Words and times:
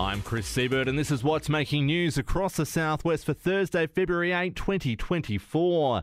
I'm 0.00 0.22
Chris 0.22 0.46
Siebert, 0.46 0.88
and 0.88 0.98
this 0.98 1.10
is 1.10 1.22
what's 1.22 1.50
making 1.50 1.84
news 1.84 2.16
across 2.16 2.56
the 2.56 2.64
southwest 2.64 3.26
for 3.26 3.34
Thursday, 3.34 3.86
February 3.86 4.32
8, 4.32 4.56
2024. 4.56 6.02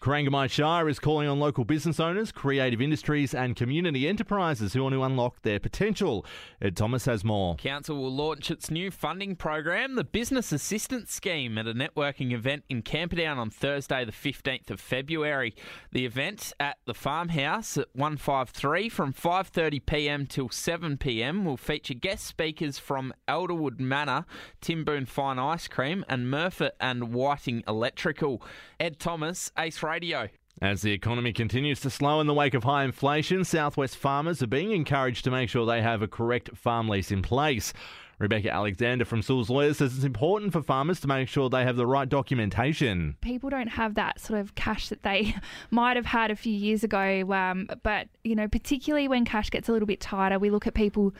Corangamite 0.00 0.50
Shire 0.50 0.88
is 0.88 0.98
calling 0.98 1.28
on 1.28 1.38
local 1.38 1.66
business 1.66 2.00
owners, 2.00 2.32
creative 2.32 2.80
industries, 2.80 3.34
and 3.34 3.54
community 3.54 4.08
enterprises 4.08 4.72
who 4.72 4.82
want 4.82 4.94
to 4.94 5.02
unlock 5.02 5.42
their 5.42 5.60
potential. 5.60 6.24
Ed 6.62 6.74
Thomas 6.74 7.04
has 7.04 7.22
more. 7.22 7.56
Council 7.56 7.98
will 7.98 8.10
launch 8.10 8.50
its 8.50 8.70
new 8.70 8.90
funding 8.90 9.36
program, 9.36 9.96
the 9.96 10.04
Business 10.04 10.52
Assistance 10.52 11.12
Scheme, 11.12 11.58
at 11.58 11.66
a 11.66 11.74
networking 11.74 12.32
event 12.32 12.64
in 12.70 12.80
Camperdown 12.80 13.36
on 13.36 13.50
Thursday, 13.50 14.06
the 14.06 14.10
15th 14.10 14.70
of 14.70 14.80
February. 14.80 15.54
The 15.92 16.06
event 16.06 16.54
at 16.58 16.78
the 16.86 16.94
farmhouse 16.94 17.76
at 17.76 17.88
153 17.92 18.88
from 18.88 19.12
5:30 19.12 19.84
p.m. 19.84 20.26
till 20.26 20.48
7 20.48 20.96
p.m. 20.96 21.44
will 21.44 21.58
feature 21.58 21.92
guest 21.92 22.24
speakers 22.24 22.78
from 22.78 23.12
Elderwood 23.28 23.78
Manor, 23.80 24.24
Timboon 24.62 25.04
Fine 25.04 25.38
Ice 25.38 25.68
Cream, 25.68 26.06
and 26.08 26.32
Murfitt 26.32 26.70
and 26.80 27.12
Whiting 27.12 27.62
Electrical. 27.68 28.42
Ed 28.78 28.98
Thomas, 28.98 29.52
Ace 29.58 29.82
Radio. 29.90 30.28
As 30.62 30.82
the 30.82 30.92
economy 30.92 31.32
continues 31.32 31.80
to 31.80 31.90
slow 31.90 32.20
in 32.20 32.28
the 32.28 32.34
wake 32.34 32.54
of 32.54 32.62
high 32.62 32.84
inflation, 32.84 33.44
Southwest 33.44 33.96
farmers 33.96 34.40
are 34.40 34.46
being 34.46 34.70
encouraged 34.70 35.24
to 35.24 35.32
make 35.32 35.48
sure 35.48 35.66
they 35.66 35.82
have 35.82 36.00
a 36.00 36.06
correct 36.06 36.56
farm 36.56 36.88
lease 36.88 37.10
in 37.10 37.22
place. 37.22 37.72
Rebecca 38.20 38.52
Alexander 38.52 39.04
from 39.04 39.20
Sewell's 39.20 39.50
Lawyers 39.50 39.78
says 39.78 39.96
it's 39.96 40.04
important 40.04 40.52
for 40.52 40.62
farmers 40.62 41.00
to 41.00 41.08
make 41.08 41.26
sure 41.26 41.50
they 41.50 41.64
have 41.64 41.74
the 41.74 41.88
right 41.88 42.08
documentation. 42.08 43.16
People 43.20 43.50
don't 43.50 43.66
have 43.66 43.94
that 43.94 44.20
sort 44.20 44.38
of 44.38 44.54
cash 44.54 44.90
that 44.90 45.02
they 45.02 45.34
might 45.72 45.96
have 45.96 46.06
had 46.06 46.30
a 46.30 46.36
few 46.36 46.52
years 46.52 46.84
ago. 46.84 47.32
Um, 47.32 47.68
but, 47.82 48.06
you 48.22 48.36
know, 48.36 48.46
particularly 48.46 49.08
when 49.08 49.24
cash 49.24 49.50
gets 49.50 49.68
a 49.68 49.72
little 49.72 49.86
bit 49.86 49.98
tighter, 49.98 50.38
we 50.38 50.50
look 50.50 50.68
at 50.68 50.74
people 50.74 51.12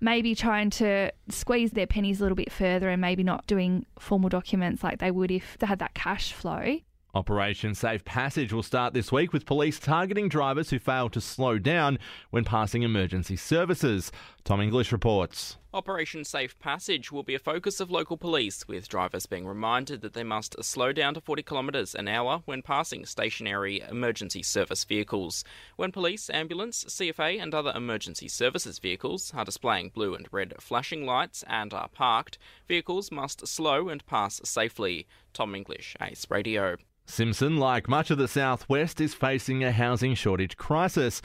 maybe 0.00 0.34
trying 0.34 0.70
to 0.70 1.12
squeeze 1.28 1.72
their 1.72 1.86
pennies 1.86 2.20
a 2.20 2.22
little 2.22 2.36
bit 2.36 2.50
further 2.50 2.88
and 2.88 3.02
maybe 3.02 3.22
not 3.22 3.46
doing 3.46 3.84
formal 3.98 4.30
documents 4.30 4.82
like 4.82 5.00
they 5.00 5.10
would 5.10 5.30
if 5.30 5.58
they 5.58 5.66
had 5.66 5.80
that 5.80 5.92
cash 5.92 6.32
flow. 6.32 6.78
Operation 7.16 7.74
Safe 7.74 8.04
Passage 8.04 8.52
will 8.52 8.62
start 8.62 8.92
this 8.92 9.10
week 9.10 9.32
with 9.32 9.46
police 9.46 9.78
targeting 9.78 10.28
drivers 10.28 10.68
who 10.68 10.78
fail 10.78 11.08
to 11.08 11.18
slow 11.18 11.58
down 11.58 11.98
when 12.28 12.44
passing 12.44 12.82
emergency 12.82 13.36
services. 13.36 14.12
Tom 14.44 14.60
English 14.60 14.92
reports. 14.92 15.56
Operation 15.76 16.24
Safe 16.24 16.58
Passage 16.58 17.12
will 17.12 17.22
be 17.22 17.34
a 17.34 17.38
focus 17.38 17.80
of 17.80 17.90
local 17.90 18.16
police, 18.16 18.66
with 18.66 18.88
drivers 18.88 19.26
being 19.26 19.46
reminded 19.46 20.00
that 20.00 20.14
they 20.14 20.24
must 20.24 20.56
slow 20.64 20.90
down 20.90 21.12
to 21.12 21.20
40 21.20 21.42
kilometres 21.42 21.94
an 21.94 22.08
hour 22.08 22.40
when 22.46 22.62
passing 22.62 23.04
stationary 23.04 23.82
emergency 23.90 24.42
service 24.42 24.84
vehicles. 24.84 25.44
When 25.76 25.92
police, 25.92 26.30
ambulance, 26.30 26.86
CFA, 26.88 27.42
and 27.42 27.54
other 27.54 27.74
emergency 27.76 28.26
services 28.26 28.78
vehicles 28.78 29.34
are 29.36 29.44
displaying 29.44 29.90
blue 29.90 30.14
and 30.14 30.26
red 30.32 30.54
flashing 30.58 31.04
lights 31.04 31.44
and 31.46 31.74
are 31.74 31.88
parked, 31.88 32.38
vehicles 32.66 33.12
must 33.12 33.46
slow 33.46 33.90
and 33.90 34.04
pass 34.06 34.40
safely. 34.44 35.06
Tom 35.34 35.54
English, 35.54 35.94
Ace 36.00 36.26
Radio. 36.30 36.78
Simpson, 37.04 37.58
like 37.58 37.86
much 37.86 38.10
of 38.10 38.16
the 38.16 38.28
southwest, 38.28 38.98
is 38.98 39.12
facing 39.12 39.62
a 39.62 39.72
housing 39.72 40.14
shortage 40.14 40.56
crisis. 40.56 41.20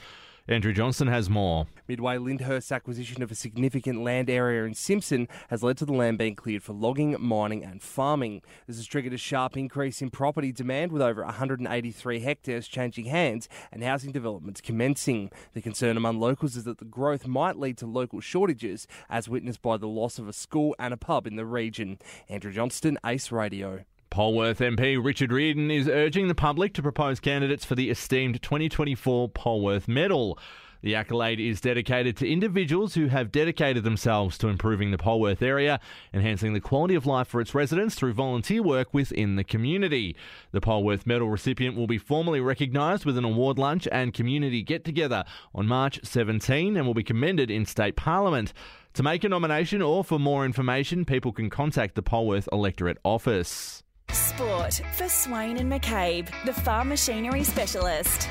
Andrew 0.48 0.72
Johnston 0.72 1.06
has 1.06 1.30
more. 1.30 1.68
Midway 1.86 2.18
Lyndhurst's 2.18 2.72
acquisition 2.72 3.22
of 3.22 3.30
a 3.30 3.34
significant 3.36 4.02
land 4.02 4.28
area 4.28 4.64
in 4.64 4.74
Simpson 4.74 5.28
has 5.50 5.62
led 5.62 5.76
to 5.78 5.84
the 5.84 5.92
land 5.92 6.18
being 6.18 6.34
cleared 6.34 6.64
for 6.64 6.72
logging, 6.72 7.16
mining, 7.20 7.62
and 7.62 7.80
farming. 7.80 8.42
This 8.66 8.76
has 8.76 8.86
triggered 8.86 9.12
a 9.12 9.18
sharp 9.18 9.56
increase 9.56 10.02
in 10.02 10.10
property 10.10 10.50
demand, 10.50 10.90
with 10.90 11.00
over 11.00 11.22
183 11.24 12.20
hectares 12.20 12.66
changing 12.66 13.04
hands 13.04 13.48
and 13.70 13.84
housing 13.84 14.10
developments 14.10 14.60
commencing. 14.60 15.30
The 15.52 15.62
concern 15.62 15.96
among 15.96 16.18
locals 16.18 16.56
is 16.56 16.64
that 16.64 16.78
the 16.78 16.84
growth 16.86 17.24
might 17.28 17.56
lead 17.56 17.78
to 17.78 17.86
local 17.86 18.20
shortages, 18.20 18.88
as 19.08 19.28
witnessed 19.28 19.62
by 19.62 19.76
the 19.76 19.86
loss 19.86 20.18
of 20.18 20.26
a 20.26 20.32
school 20.32 20.74
and 20.76 20.92
a 20.92 20.96
pub 20.96 21.28
in 21.28 21.36
the 21.36 21.46
region. 21.46 22.00
Andrew 22.28 22.52
Johnston, 22.52 22.98
Ace 23.06 23.30
Radio. 23.30 23.84
Polwarth 24.12 24.58
MP 24.58 25.02
Richard 25.02 25.32
Riordan 25.32 25.70
is 25.70 25.88
urging 25.88 26.28
the 26.28 26.34
public 26.34 26.74
to 26.74 26.82
propose 26.82 27.18
candidates 27.18 27.64
for 27.64 27.74
the 27.74 27.88
esteemed 27.88 28.42
2024 28.42 29.30
Polwarth 29.30 29.88
Medal. 29.88 30.38
The 30.82 30.94
accolade 30.94 31.40
is 31.40 31.62
dedicated 31.62 32.18
to 32.18 32.30
individuals 32.30 32.92
who 32.92 33.06
have 33.06 33.32
dedicated 33.32 33.84
themselves 33.84 34.36
to 34.38 34.48
improving 34.48 34.90
the 34.90 34.98
Polwarth 34.98 35.40
area, 35.40 35.80
enhancing 36.12 36.52
the 36.52 36.60
quality 36.60 36.94
of 36.94 37.06
life 37.06 37.26
for 37.26 37.40
its 37.40 37.54
residents 37.54 37.94
through 37.94 38.12
volunteer 38.12 38.62
work 38.62 38.92
within 38.92 39.36
the 39.36 39.44
community. 39.44 40.14
The 40.50 40.60
Polwarth 40.60 41.06
Medal 41.06 41.30
recipient 41.30 41.74
will 41.74 41.86
be 41.86 41.96
formally 41.96 42.40
recognised 42.40 43.06
with 43.06 43.16
an 43.16 43.24
award 43.24 43.58
lunch 43.58 43.88
and 43.90 44.12
community 44.12 44.62
get 44.62 44.84
together 44.84 45.24
on 45.54 45.66
March 45.66 45.98
17 46.02 46.76
and 46.76 46.86
will 46.86 46.92
be 46.92 47.02
commended 47.02 47.50
in 47.50 47.64
State 47.64 47.96
Parliament. 47.96 48.52
To 48.92 49.02
make 49.02 49.24
a 49.24 49.30
nomination 49.30 49.80
or 49.80 50.04
for 50.04 50.18
more 50.18 50.44
information, 50.44 51.06
people 51.06 51.32
can 51.32 51.48
contact 51.48 51.94
the 51.94 52.02
Polwarth 52.02 52.46
Electorate 52.52 52.98
Office. 53.04 53.82
Sport 54.12 54.80
for 54.92 55.08
Swain 55.08 55.56
and 55.56 55.72
McCabe, 55.72 56.26
the 56.44 56.52
farm 56.52 56.88
machinery 56.88 57.44
specialist. 57.44 58.28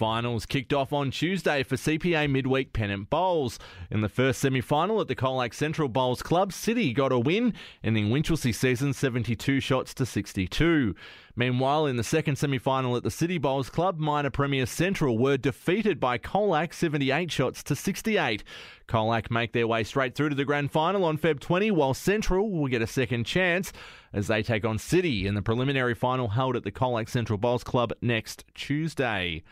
Finals 0.00 0.46
kicked 0.46 0.72
off 0.72 0.94
on 0.94 1.10
Tuesday 1.10 1.62
for 1.62 1.76
CPA 1.76 2.30
midweek 2.30 2.72
pennant 2.72 3.10
bowls. 3.10 3.58
In 3.90 4.00
the 4.00 4.08
first 4.08 4.40
semi 4.40 4.62
final 4.62 4.98
at 4.98 5.08
the 5.08 5.14
Colac 5.14 5.52
Central 5.52 5.90
Bowls 5.90 6.22
Club, 6.22 6.54
City 6.54 6.94
got 6.94 7.12
a 7.12 7.18
win, 7.18 7.52
ending 7.84 8.08
Winchelsea 8.08 8.54
season 8.54 8.94
72 8.94 9.60
shots 9.60 9.92
to 9.92 10.06
62. 10.06 10.94
Meanwhile, 11.36 11.84
in 11.84 11.96
the 11.96 12.02
second 12.02 12.36
semi 12.36 12.56
final 12.56 12.96
at 12.96 13.02
the 13.02 13.10
City 13.10 13.36
Bowls 13.36 13.68
Club, 13.68 13.98
minor 13.98 14.30
Premier 14.30 14.64
Central 14.64 15.18
were 15.18 15.36
defeated 15.36 16.00
by 16.00 16.16
Colac 16.16 16.72
78 16.72 17.30
shots 17.30 17.62
to 17.64 17.76
68. 17.76 18.42
Colac 18.88 19.30
make 19.30 19.52
their 19.52 19.66
way 19.66 19.84
straight 19.84 20.14
through 20.14 20.30
to 20.30 20.34
the 20.34 20.46
grand 20.46 20.72
final 20.72 21.04
on 21.04 21.18
Feb 21.18 21.40
20, 21.40 21.72
while 21.72 21.92
Central 21.92 22.50
will 22.50 22.68
get 22.68 22.80
a 22.80 22.86
second 22.86 23.24
chance 23.24 23.70
as 24.14 24.28
they 24.28 24.42
take 24.42 24.64
on 24.64 24.78
City 24.78 25.26
in 25.26 25.34
the 25.34 25.42
preliminary 25.42 25.94
final 25.94 26.28
held 26.28 26.56
at 26.56 26.64
the 26.64 26.72
Colac 26.72 27.10
Central 27.10 27.36
Bowls 27.36 27.62
Club 27.62 27.92
next 28.00 28.46
Tuesday. 28.54 29.42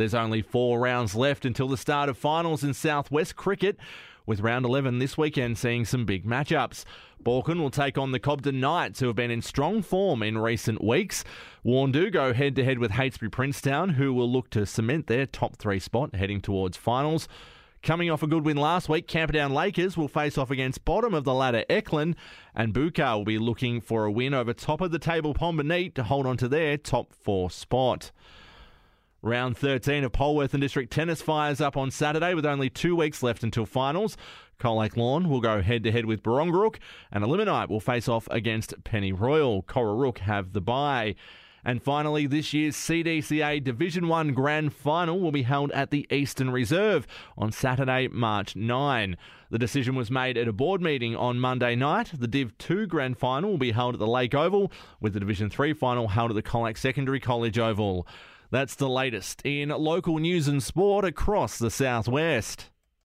There's 0.00 0.14
only 0.14 0.40
four 0.40 0.80
rounds 0.80 1.14
left 1.14 1.44
until 1.44 1.68
the 1.68 1.76
start 1.76 2.08
of 2.08 2.16
finals 2.16 2.64
in 2.64 2.72
Southwest 2.72 3.36
cricket, 3.36 3.76
with 4.24 4.40
round 4.40 4.64
11 4.64 4.98
this 4.98 5.18
weekend 5.18 5.58
seeing 5.58 5.84
some 5.84 6.06
big 6.06 6.24
matchups. 6.24 6.86
Balkan 7.22 7.60
will 7.60 7.70
take 7.70 7.98
on 7.98 8.10
the 8.10 8.18
Cobden 8.18 8.60
Knights, 8.60 9.00
who 9.00 9.08
have 9.08 9.16
been 9.16 9.30
in 9.30 9.42
strong 9.42 9.82
form 9.82 10.22
in 10.22 10.38
recent 10.38 10.82
weeks. 10.82 11.22
Warrnambool 11.66 12.12
go 12.12 12.32
head 12.32 12.56
to 12.56 12.64
head 12.64 12.78
with 12.78 12.92
Heytesbury 12.92 13.30
Princetown, 13.30 13.90
who 13.90 14.14
will 14.14 14.32
look 14.32 14.48
to 14.50 14.64
cement 14.64 15.06
their 15.06 15.26
top 15.26 15.56
three 15.56 15.78
spot 15.78 16.14
heading 16.14 16.40
towards 16.40 16.78
finals. 16.78 17.28
Coming 17.82 18.10
off 18.10 18.22
a 18.22 18.26
good 18.26 18.46
win 18.46 18.56
last 18.56 18.88
week, 18.88 19.06
Camperdown 19.06 19.52
Lakers 19.52 19.98
will 19.98 20.08
face 20.08 20.38
off 20.38 20.50
against 20.50 20.86
bottom 20.86 21.12
of 21.12 21.24
the 21.24 21.34
ladder 21.34 21.66
Ecklin, 21.68 22.14
and 22.54 22.72
Bookaar 22.72 23.18
will 23.18 23.26
be 23.26 23.38
looking 23.38 23.82
for 23.82 24.06
a 24.06 24.10
win 24.10 24.32
over 24.32 24.54
top 24.54 24.80
of 24.80 24.92
the 24.92 24.98
table 24.98 25.34
Pomborneit 25.34 25.92
to 25.92 26.04
hold 26.04 26.26
on 26.26 26.38
to 26.38 26.48
their 26.48 26.78
top 26.78 27.12
four 27.12 27.50
spot. 27.50 28.12
Round 29.22 29.54
13 29.54 30.04
of 30.04 30.12
Polwarth 30.12 30.54
and 30.54 30.62
District 30.62 30.90
Tennis 30.90 31.20
fires 31.20 31.60
up 31.60 31.76
on 31.76 31.90
Saturday 31.90 32.32
with 32.32 32.46
only 32.46 32.70
two 32.70 32.96
weeks 32.96 33.22
left 33.22 33.42
until 33.42 33.66
finals. 33.66 34.16
Colac 34.58 34.96
Lawn 34.96 35.28
will 35.28 35.42
go 35.42 35.60
head 35.60 35.84
to 35.84 35.92
head 35.92 36.06
with 36.06 36.22
Barongarook 36.22 36.78
and 37.12 37.22
Elliminyt 37.22 37.68
will 37.68 37.80
face 37.80 38.08
off 38.08 38.26
against 38.30 38.82
Pennyroyal. 38.82 39.62
Cororooke 39.64 40.18
have 40.18 40.54
the 40.54 40.62
bye. 40.62 41.16
And 41.62 41.82
finally, 41.82 42.26
this 42.26 42.54
year's 42.54 42.76
CDCA 42.76 43.62
Division 43.62 44.08
1 44.08 44.32
Grand 44.32 44.72
Final 44.72 45.20
will 45.20 45.32
be 45.32 45.42
held 45.42 45.70
at 45.72 45.90
the 45.90 46.06
Eastern 46.10 46.48
Reserve 46.50 47.06
on 47.36 47.52
Saturday, 47.52 48.08
March 48.08 48.56
9. 48.56 49.18
The 49.50 49.58
decision 49.58 49.94
was 49.94 50.10
made 50.10 50.38
at 50.38 50.48
a 50.48 50.52
board 50.54 50.80
meeting 50.80 51.14
on 51.14 51.38
Monday 51.38 51.76
night. 51.76 52.12
The 52.18 52.26
Div 52.26 52.56
2 52.56 52.86
Grand 52.86 53.18
Final 53.18 53.50
will 53.50 53.58
be 53.58 53.72
held 53.72 53.94
at 53.94 53.98
the 53.98 54.06
Lake 54.06 54.34
Oval, 54.34 54.72
with 55.00 55.12
the 55.12 55.20
Division 55.20 55.50
3 55.50 55.74
final 55.74 56.08
held 56.08 56.30
at 56.30 56.34
the 56.34 56.42
Colac 56.42 56.78
Secondary 56.78 57.20
College 57.20 57.58
Oval. 57.58 58.06
That's 58.50 58.74
the 58.74 58.88
latest 58.88 59.42
in 59.44 59.68
local 59.68 60.18
news 60.18 60.48
and 60.48 60.60
sport 60.60 61.04
across 61.04 61.56
the 61.56 61.70
southwest. 61.70 62.70